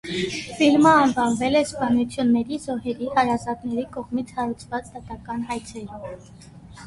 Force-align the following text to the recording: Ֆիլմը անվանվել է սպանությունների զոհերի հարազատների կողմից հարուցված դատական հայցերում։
Ֆիլմը 0.59 0.93
անվանվել 1.01 1.57
է 1.59 1.61
սպանությունների 1.65 2.57
զոհերի 2.63 3.11
հարազատների 3.19 3.85
կողմից 3.99 4.33
հարուցված 4.39 4.89
դատական 4.95 5.45
հայցերում։ 5.53 6.19